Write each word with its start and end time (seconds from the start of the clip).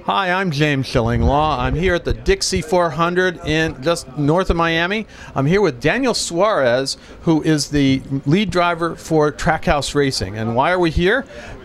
Hi, 0.00 0.32
I'm 0.32 0.50
James 0.50 0.88
Shillinglaw. 0.88 1.58
I'm 1.58 1.76
here 1.76 1.94
at 1.94 2.04
the 2.04 2.12
Dixie 2.12 2.60
400 2.60 3.46
in 3.46 3.80
just 3.84 4.18
north 4.18 4.50
of 4.50 4.56
Miami. 4.56 5.06
I'm 5.36 5.46
here 5.46 5.60
with 5.60 5.80
Daniel 5.80 6.12
Suarez, 6.12 6.96
who 7.20 7.40
is 7.42 7.68
the 7.70 8.02
lead 8.26 8.50
driver 8.50 8.96
for 8.96 9.30
Trackhouse 9.30 9.94
Racing. 9.94 10.36
And 10.36 10.56
why 10.56 10.72
are 10.72 10.80
we 10.80 10.90
here? 10.90 11.24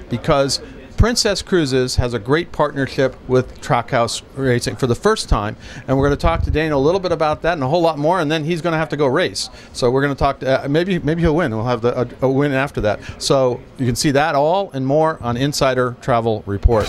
Because 0.09 0.61
Princess 0.97 1.41
Cruises 1.41 1.95
has 1.95 2.13
a 2.13 2.19
great 2.19 2.51
partnership 2.51 3.15
with 3.27 3.59
Trackhouse 3.59 4.21
Racing 4.35 4.75
for 4.75 4.85
the 4.85 4.95
first 4.95 5.29
time, 5.29 5.55
and 5.87 5.97
we're 5.97 6.07
going 6.07 6.17
to 6.17 6.21
talk 6.21 6.43
to 6.43 6.51
Daniel 6.51 6.79
a 6.79 6.85
little 6.85 6.99
bit 6.99 7.11
about 7.11 7.41
that 7.41 7.53
and 7.53 7.63
a 7.63 7.67
whole 7.67 7.81
lot 7.81 7.97
more. 7.97 8.19
And 8.19 8.31
then 8.31 8.43
he's 8.43 8.61
going 8.61 8.73
to 8.73 8.79
have 8.79 8.89
to 8.89 8.97
go 8.97 9.07
race, 9.07 9.49
so 9.73 9.89
we're 9.89 10.01
going 10.03 10.13
to 10.13 10.19
talk. 10.19 10.41
To, 10.41 10.65
uh, 10.65 10.67
maybe 10.67 10.99
maybe 10.99 11.21
he'll 11.21 11.35
win. 11.35 11.55
We'll 11.55 11.65
have 11.65 11.81
the, 11.81 12.01
a, 12.01 12.27
a 12.27 12.29
win 12.29 12.51
after 12.51 12.81
that. 12.81 12.99
So 13.19 13.61
you 13.79 13.87
can 13.87 13.95
see 13.95 14.11
that 14.11 14.35
all 14.35 14.69
and 14.71 14.85
more 14.85 15.17
on 15.23 15.37
Insider 15.37 15.95
Travel 16.01 16.43
Report. 16.45 16.87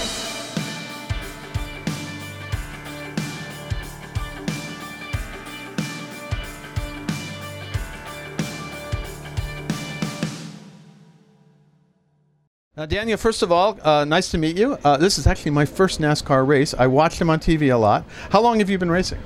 Now, 12.79 12.87
Daniel, 12.87 13.19
first 13.19 13.43
of 13.43 13.51
all, 13.51 13.77
uh, 13.83 14.05
nice 14.05 14.31
to 14.31 14.39
meet 14.39 14.57
you. 14.57 14.79
Uh, 14.85 14.97
this 14.97 15.19
is 15.19 15.27
actually 15.27 15.51
my 15.51 15.65
first 15.65 16.01
NASCAR 16.01 16.47
race. 16.47 16.75
I 16.79 16.87
watched 16.87 17.21
him 17.21 17.29
on 17.29 17.41
TV 17.41 17.75
a 17.75 17.77
lot. 17.77 18.05
How 18.31 18.41
long 18.41 18.61
have 18.61 18.71
you 18.71 18.79
been 18.79 18.89
racing? 18.89 19.19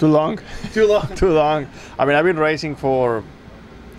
Too 0.00 0.08
long. 0.08 0.40
Too 0.72 0.88
long. 0.88 1.06
Too 1.14 1.30
long. 1.30 1.68
I 1.96 2.04
mean, 2.04 2.16
I've 2.16 2.24
been 2.24 2.36
racing 2.36 2.74
for 2.74 3.22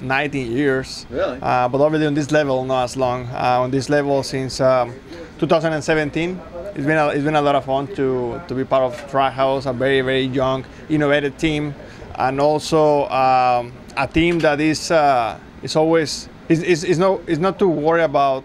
19 0.02 0.52
years. 0.52 1.06
Really? 1.10 1.40
Uh, 1.42 1.70
but 1.70 1.80
obviously 1.80 2.06
on 2.06 2.16
this 2.16 2.32
level, 2.34 2.66
not 2.66 2.84
as 2.84 2.98
long. 2.98 3.28
Uh, 3.28 3.62
on 3.62 3.72
this 3.72 3.88
level 3.88 4.24
since 4.24 4.60
um, 4.60 4.94
2017. 5.40 6.42
It's 6.76 6.86
been 6.86 6.98
a, 6.98 7.08
it's 7.08 7.24
been 7.24 7.36
a 7.36 7.42
lot 7.42 7.56
of 7.56 7.64
fun 7.64 7.88
to, 7.96 8.42
to 8.46 8.54
be 8.54 8.66
part 8.66 8.84
of 8.84 9.10
Trackhouse, 9.10 9.68
a 9.68 9.72
very 9.72 10.02
very 10.02 10.24
young, 10.24 10.66
innovative 10.90 11.38
team, 11.38 11.74
and 12.16 12.42
also 12.42 13.08
um, 13.08 13.72
a 13.96 14.06
team 14.06 14.40
that 14.40 14.60
is 14.60 14.92
uh, 14.92 15.40
is 15.64 15.78
always 15.78 16.28
is, 16.50 16.62
is, 16.62 16.84
is 16.84 17.00
no 17.00 17.20
is 17.28 17.40
not 17.40 17.58
to 17.60 17.68
worry 17.70 18.04
about 18.04 18.44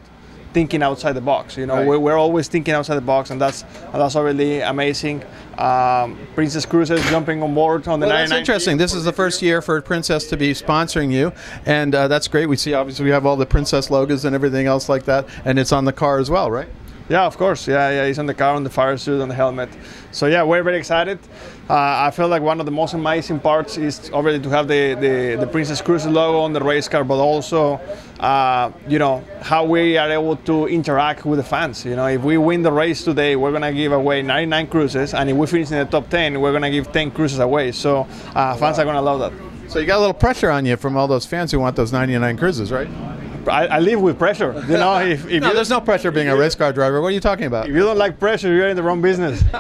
thinking 0.57 0.83
outside 0.83 1.13
the 1.13 1.21
box. 1.21 1.59
You 1.59 1.67
know, 1.67 1.75
Right. 1.77 1.87
we're, 1.87 1.99
we're 1.99 2.17
always 2.17 2.49
thinking 2.49 2.73
outside 2.73 2.95
the 2.95 3.03
box, 3.15 3.29
and 3.29 3.39
that's 3.39 3.63
and 3.93 4.01
that's 4.01 4.15
really 4.15 4.63
amazing. 4.63 5.23
Um, 5.59 6.17
Princess 6.35 6.65
Cruises 6.65 7.03
jumping 7.11 7.43
on 7.43 7.53
board 7.55 7.87
on 7.89 8.01
the 8.01 8.07
Well, 8.07 8.17
that's 8.17 8.33
interesting. 8.33 8.79
This 8.79 8.95
is 8.95 9.05
the 9.05 9.13
first 9.13 9.43
year 9.43 9.61
for 9.61 9.83
Princess 9.83 10.27
to 10.29 10.37
be 10.39 10.55
sponsoring 10.55 11.13
you, 11.13 11.31
and 11.67 11.95
uh, 11.95 12.09
that's 12.09 12.27
great. 12.27 12.47
We 12.47 12.57
see 12.57 12.73
obviously 12.73 13.05
we 13.05 13.11
have 13.11 13.27
all 13.27 13.37
the 13.37 13.45
Princess 13.45 13.91
logos 13.91 14.25
and 14.25 14.35
everything 14.35 14.67
else 14.67 14.89
like 14.89 15.05
that, 15.05 15.27
and 15.45 15.59
it's 15.59 15.73
on 15.73 15.85
the 15.85 15.93
car 15.93 16.19
as 16.19 16.31
well, 16.31 16.51
right? 16.51 16.69
Yeah, 17.09 17.25
of 17.25 17.37
course. 17.37 17.69
Yeah, 17.69 17.91
yeah. 17.91 18.07
He's 18.07 18.19
on 18.19 18.27
the 18.27 18.35
car, 18.35 18.55
on 18.55 18.65
the 18.65 18.71
fire 18.71 18.97
suit, 18.97 19.21
on 19.21 19.29
the 19.29 19.35
helmet. 19.35 19.69
So 20.11 20.27
yeah, 20.27 20.43
we're 20.43 20.63
very 20.65 20.79
excited. 20.79 21.21
Uh, 21.71 21.75
I 22.07 22.11
feel 22.11 22.27
like 22.27 22.43
one 22.43 22.59
of 22.59 22.67
the 22.67 22.73
most 22.73 22.95
amazing 22.95 23.39
parts 23.41 23.77
is 23.77 24.11
already 24.11 24.41
to 24.41 24.49
have 24.51 24.67
the, 24.67 24.95
the, 24.95 25.37
the 25.39 25.47
Princess 25.47 25.81
Cruises 25.81 26.11
logo 26.11 26.41
on 26.41 26.53
the 26.53 26.61
race 26.61 26.89
car, 26.89 27.05
but 27.05 27.19
also, 27.19 27.81
uh, 28.19 28.73
you 28.89 28.99
know, 28.99 29.25
how 29.41 29.65
we 29.65 29.97
are 29.97 30.11
able 30.11 30.37
to 30.37 30.67
interact 30.67 31.25
with 31.25 31.39
the 31.39 31.45
fans. 31.45 31.85
You 31.85 31.95
know, 31.95 32.07
if 32.07 32.23
we 32.23 32.39
win 32.39 32.63
the 32.63 32.73
race 32.73 33.05
today, 33.05 33.37
we're 33.37 33.53
gonna 33.53 33.73
give 33.73 33.93
away 33.93 34.23
99 34.23 34.67
cruises, 34.67 35.15
and 35.15 35.31
if 35.31 35.37
we 35.37 35.47
finish 35.47 35.71
in 35.71 35.79
the 35.79 35.85
top 35.85 36.09
10, 36.09 36.41
we're 36.41 36.53
gonna 36.53 36.71
give 36.71 36.91
10 36.93 37.13
cruises 37.13 37.39
away. 37.39 37.71
So 37.73 38.07
uh, 38.35 38.57
fans 38.57 38.79
are 38.79 38.85
gonna 38.85 39.03
love 39.03 39.21
that. 39.21 39.71
So 39.71 39.81
you 39.81 39.87
got 39.87 39.99
a 39.99 40.01
little 40.01 40.15
pressure 40.15 40.51
on 40.51 40.65
you 40.65 40.77
from 40.77 40.97
all 40.97 41.09
those 41.09 41.27
fans 41.27 41.51
who 41.51 41.59
want 41.61 41.77
those 41.77 41.93
99 41.93 42.37
cruises, 42.37 42.71
right? 42.73 42.89
I, 43.49 43.67
I 43.67 43.79
live 43.79 44.01
with 44.01 44.19
pressure. 44.19 44.53
You 44.69 44.77
know, 44.77 44.99
if, 45.07 45.27
if 45.29 45.41
No, 45.43 45.55
there's 45.55 45.71
no 45.71 45.81
pressure 45.81 46.11
being 46.11 46.29
a 46.29 46.37
race 46.37 46.55
car 46.55 46.73
driver. 46.73 47.01
What 47.01 47.09
are 47.09 47.13
you 47.13 47.21
talking 47.21 47.47
about? 47.47 47.69
if 47.69 47.75
you 47.75 47.81
don't 47.81 47.99
like 47.99 48.19
pressure, 48.19 48.53
you're 48.55 48.69
in 48.69 48.77
the 48.77 48.83
wrong 48.83 49.01
business. 49.03 49.43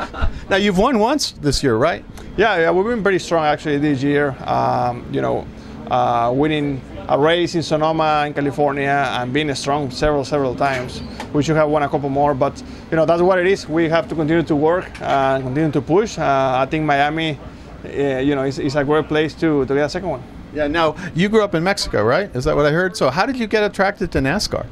Now 0.48 0.56
you've 0.56 0.78
won 0.78 1.00
once 1.00 1.32
this 1.32 1.60
year, 1.64 1.74
right? 1.76 2.04
Yeah, 2.36 2.56
yeah, 2.56 2.70
we've 2.70 2.86
been 2.86 3.02
pretty 3.02 3.18
strong 3.18 3.44
actually 3.44 3.78
this 3.78 4.00
year. 4.00 4.36
Um, 4.44 5.04
you 5.12 5.20
know, 5.20 5.44
uh, 5.90 6.32
winning 6.34 6.80
a 7.08 7.18
race 7.18 7.54
in 7.56 7.62
Sonoma 7.62 8.24
in 8.26 8.34
California 8.34 9.08
and 9.18 9.32
being 9.32 9.52
strong 9.56 9.90
several, 9.90 10.24
several 10.24 10.54
times. 10.54 11.02
We 11.32 11.42
should 11.42 11.56
have 11.56 11.68
won 11.68 11.82
a 11.82 11.88
couple 11.88 12.08
more, 12.10 12.32
but 12.34 12.62
you 12.90 12.96
know 12.96 13.06
that's 13.06 13.22
what 13.22 13.38
it 13.40 13.46
is. 13.46 13.68
We 13.68 13.88
have 13.88 14.08
to 14.08 14.14
continue 14.14 14.42
to 14.44 14.54
work 14.56 14.88
and 15.00 15.42
continue 15.42 15.72
to 15.72 15.80
push. 15.80 16.16
Uh, 16.18 16.58
I 16.62 16.66
think 16.66 16.84
Miami, 16.84 17.38
uh, 17.84 18.18
you 18.18 18.34
know, 18.36 18.44
is, 18.44 18.58
is 18.58 18.76
a 18.76 18.84
great 18.84 19.08
place 19.08 19.34
to, 19.34 19.64
to 19.66 19.74
get 19.74 19.84
a 19.84 19.88
second 19.88 20.08
one. 20.10 20.22
Yeah. 20.56 20.68
Now 20.68 20.96
you 21.14 21.28
grew 21.28 21.44
up 21.44 21.54
in 21.54 21.62
Mexico, 21.62 22.02
right? 22.02 22.34
Is 22.34 22.44
that 22.44 22.56
what 22.56 22.64
I 22.64 22.70
heard? 22.70 22.96
So 22.96 23.10
how 23.10 23.26
did 23.26 23.36
you 23.36 23.46
get 23.46 23.62
attracted 23.62 24.10
to 24.12 24.20
NASCAR? 24.20 24.66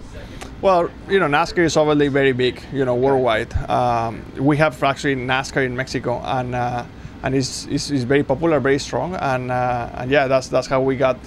Well, 0.63 0.89
you 1.11 1.21
know, 1.21 1.27
NASCAR 1.27 1.59
is 1.59 1.77
obviously 1.77 2.09
very 2.09 2.33
big, 2.33 2.63
you 2.73 2.87
know, 2.87 2.95
worldwide. 2.95 3.53
Um, 3.69 4.25
we 4.39 4.57
have 4.57 4.83
actually 4.83 5.15
NASCAR 5.15 5.67
in 5.67 5.77
Mexico, 5.77 6.23
and 6.25 6.55
uh, 6.55 6.87
and 7.23 7.35
it's, 7.35 7.67
it's, 7.67 7.91
it's 7.91 8.05
very 8.05 8.25
popular, 8.25 8.61
very 8.61 8.79
strong, 8.79 9.15
and 9.17 9.51
uh, 9.51 9.91
and 9.93 10.11
yeah, 10.11 10.27
that's 10.27 10.49
that's 10.49 10.67
how 10.67 10.81
we 10.81 10.97
got, 10.97 11.19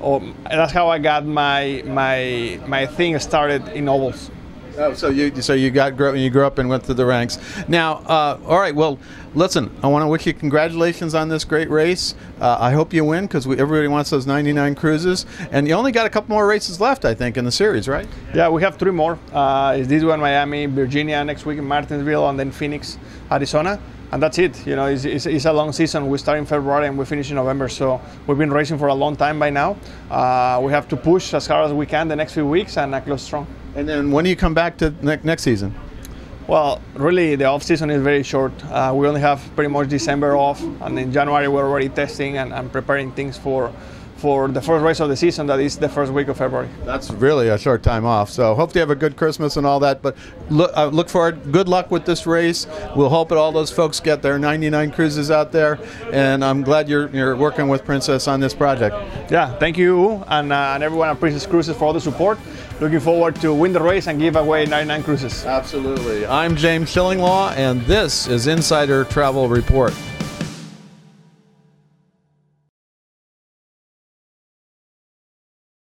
or 0.00 0.22
that's 0.48 0.72
how 0.72 0.88
I 0.88 1.00
got 1.00 1.26
my 1.26 1.82
my 1.84 2.60
my 2.68 2.86
thing 2.86 3.18
started 3.18 3.66
in 3.70 3.88
ovals. 3.88 4.30
Oh, 4.76 4.92
so 4.92 5.08
you 5.08 5.40
so 5.40 5.54
you 5.54 5.70
got 5.70 5.96
grow, 5.96 6.14
you 6.14 6.30
grew 6.30 6.44
up 6.44 6.58
and 6.58 6.68
went 6.68 6.84
through 6.84 6.96
the 6.96 7.06
ranks. 7.06 7.38
Now, 7.68 7.98
uh, 8.06 8.38
all 8.46 8.58
right. 8.58 8.74
Well, 8.74 8.98
listen. 9.34 9.70
I 9.82 9.86
want 9.86 10.02
to 10.02 10.08
wish 10.08 10.26
you 10.26 10.34
congratulations 10.34 11.14
on 11.14 11.28
this 11.28 11.44
great 11.44 11.70
race. 11.70 12.14
Uh, 12.40 12.56
I 12.58 12.72
hope 12.72 12.92
you 12.92 13.04
win 13.04 13.26
because 13.26 13.46
everybody 13.46 13.86
wants 13.86 14.10
those 14.10 14.26
99 14.26 14.74
cruises, 14.74 15.26
and 15.52 15.68
you 15.68 15.74
only 15.74 15.92
got 15.92 16.06
a 16.06 16.10
couple 16.10 16.34
more 16.34 16.46
races 16.46 16.80
left, 16.80 17.04
I 17.04 17.14
think, 17.14 17.36
in 17.36 17.44
the 17.44 17.52
series, 17.52 17.86
right? 17.86 18.08
Yeah, 18.34 18.48
we 18.48 18.62
have 18.62 18.76
three 18.76 18.90
more. 18.90 19.18
Uh, 19.32 19.76
is 19.78 19.86
this 19.86 20.02
one 20.02 20.18
Miami, 20.18 20.66
Virginia 20.66 21.24
next 21.24 21.46
week 21.46 21.58
in 21.58 21.64
Martinsville, 21.64 22.28
and 22.28 22.38
then 22.38 22.50
Phoenix, 22.50 22.98
Arizona. 23.30 23.80
And 24.14 24.22
that's 24.22 24.38
it. 24.38 24.64
You 24.64 24.76
know, 24.76 24.86
it's, 24.86 25.04
it's, 25.04 25.26
it's 25.26 25.44
a 25.44 25.52
long 25.52 25.72
season. 25.72 26.08
We 26.08 26.18
start 26.18 26.38
in 26.38 26.46
February 26.46 26.86
and 26.86 26.96
we 26.96 27.04
finish 27.04 27.30
in 27.30 27.34
November. 27.34 27.68
So 27.68 28.00
we've 28.28 28.38
been 28.38 28.52
racing 28.52 28.78
for 28.78 28.86
a 28.86 28.94
long 28.94 29.16
time 29.16 29.40
by 29.40 29.50
now. 29.50 29.76
Uh, 30.08 30.60
we 30.62 30.70
have 30.70 30.86
to 30.90 30.96
push 30.96 31.34
as 31.34 31.48
hard 31.48 31.66
as 31.66 31.72
we 31.72 31.84
can 31.84 32.06
the 32.06 32.14
next 32.14 32.32
few 32.32 32.46
weeks 32.46 32.76
and 32.76 32.94
uh, 32.94 33.00
close 33.00 33.22
strong. 33.22 33.44
And 33.74 33.88
then 33.88 34.12
when 34.12 34.22
do 34.22 34.30
you 34.30 34.36
come 34.36 34.54
back 34.54 34.76
to 34.78 34.94
ne- 35.02 35.18
next 35.24 35.42
season? 35.42 35.74
Well, 36.46 36.80
really, 36.94 37.34
the 37.34 37.46
off 37.46 37.64
season 37.64 37.90
is 37.90 38.02
very 38.02 38.22
short. 38.22 38.52
Uh, 38.66 38.92
we 38.94 39.08
only 39.08 39.20
have 39.20 39.42
pretty 39.56 39.72
much 39.72 39.88
December 39.88 40.36
off, 40.36 40.62
and 40.62 40.96
in 40.96 41.10
January 41.10 41.48
we're 41.48 41.68
already 41.68 41.88
testing 41.88 42.38
and, 42.38 42.52
and 42.52 42.70
preparing 42.70 43.10
things 43.10 43.36
for 43.36 43.72
for 44.24 44.48
the 44.48 44.62
first 44.62 44.82
race 44.82 45.00
of 45.00 45.10
the 45.10 45.16
season. 45.16 45.46
That 45.48 45.60
is 45.60 45.76
the 45.76 45.86
first 45.86 46.10
week 46.10 46.28
of 46.28 46.38
February. 46.38 46.70
That's 46.86 47.10
really 47.10 47.50
a 47.50 47.58
short 47.58 47.82
time 47.82 48.06
off. 48.06 48.30
So 48.30 48.54
hope 48.54 48.74
you 48.74 48.80
have 48.80 48.88
a 48.88 48.94
good 48.94 49.18
Christmas 49.18 49.58
and 49.58 49.66
all 49.66 49.78
that. 49.80 50.00
But 50.00 50.16
look, 50.48 50.74
uh, 50.74 50.86
look 50.86 51.10
forward. 51.10 51.52
Good 51.52 51.68
luck 51.68 51.90
with 51.90 52.06
this 52.06 52.26
race. 52.26 52.66
We'll 52.96 53.10
hope 53.10 53.28
that 53.28 53.36
all 53.36 53.52
those 53.52 53.70
folks 53.70 54.00
get 54.00 54.22
their 54.22 54.38
99 54.38 54.92
cruises 54.92 55.30
out 55.30 55.52
there. 55.52 55.78
And 56.10 56.42
I'm 56.42 56.62
glad 56.62 56.88
you're 56.88 57.10
you're 57.10 57.36
working 57.36 57.68
with 57.68 57.84
Princess 57.84 58.26
on 58.26 58.40
this 58.40 58.54
project. 58.54 58.96
Yeah, 59.30 59.58
thank 59.58 59.76
you 59.76 60.24
and, 60.28 60.54
uh, 60.54 60.72
and 60.74 60.82
everyone 60.82 61.10
at 61.10 61.20
Princess 61.20 61.44
Cruises 61.44 61.76
for 61.76 61.84
all 61.84 61.92
the 61.92 62.00
support. 62.00 62.38
Looking 62.80 63.00
forward 63.00 63.36
to 63.42 63.52
win 63.52 63.74
the 63.74 63.82
race 63.82 64.06
and 64.06 64.18
give 64.18 64.36
away 64.36 64.64
99 64.64 65.02
cruises. 65.02 65.44
Absolutely. 65.44 66.24
I'm 66.24 66.56
James 66.56 66.88
Shillinglaw, 66.88 67.58
and 67.58 67.82
this 67.82 68.26
is 68.26 68.46
Insider 68.46 69.04
Travel 69.04 69.50
Report. 69.50 69.92